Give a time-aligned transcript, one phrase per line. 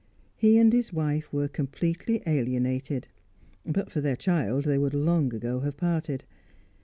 [0.35, 3.07] He and his wife were completely alienated;
[3.63, 6.25] but for their child, they would long ago have parted.